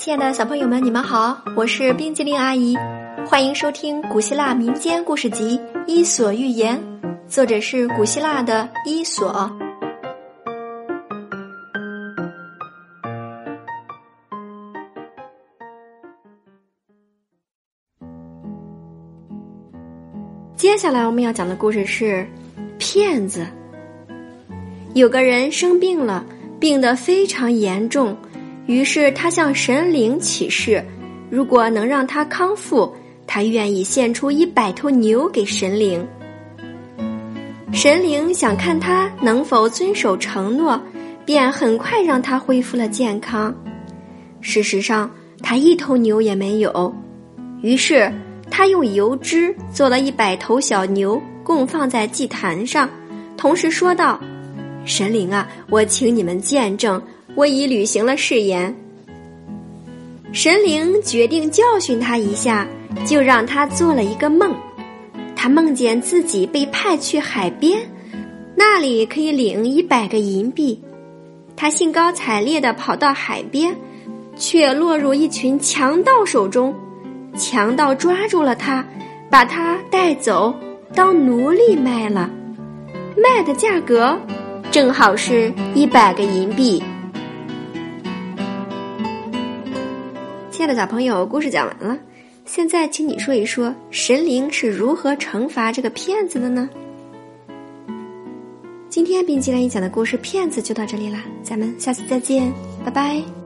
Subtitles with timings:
[0.00, 2.74] 亲爱的小朋友们，你们好，我是冰激凌阿姨，
[3.26, 6.82] 欢迎收听古希腊民间故事集《伊索寓言》，
[7.28, 9.52] 作者是古希腊的伊索。
[20.56, 22.26] 接下来我们要讲的故事是
[22.78, 23.46] 骗子。
[24.94, 26.24] 有个人生病了，
[26.58, 28.16] 病得非常严重。
[28.70, 30.80] 于是他向神灵起誓，
[31.28, 32.94] 如果能让他康复，
[33.26, 36.06] 他愿意献出一百头牛给神灵。
[37.72, 40.80] 神灵想看他能否遵守承诺，
[41.24, 43.52] 便很快让他恢复了健康。
[44.40, 45.10] 事实上，
[45.42, 46.94] 他一头牛也没有。
[47.62, 48.08] 于是
[48.52, 52.88] 他用油脂做了一百头小牛，供放在祭坛上，
[53.36, 54.20] 同时说道
[54.86, 57.02] ：“神灵啊，我请你们见证。”
[57.34, 58.74] 我已履行了誓言。
[60.32, 62.66] 神灵决定教训他一下，
[63.04, 64.54] 就让他做了一个梦。
[65.34, 67.80] 他梦见自己被派去海边，
[68.54, 70.80] 那里可以领一百个银币。
[71.56, 73.74] 他兴高采烈的跑到海边，
[74.36, 76.74] 却落入一群强盗手中。
[77.36, 78.86] 强盗抓住了他，
[79.30, 80.54] 把他带走
[80.94, 82.30] 当奴隶卖了。
[83.16, 84.18] 卖的价格
[84.70, 86.82] 正好是一百个银币。
[90.60, 91.98] 亲爱的小朋友，故事讲完了，
[92.44, 96.68] 现在请你说一说神灵是如何惩罚这个骗子的呢？
[98.90, 102.52] 今天冰激凌讲的故事《骗子》就到这里啦，咱们下次再见，
[102.84, 103.39] 拜拜。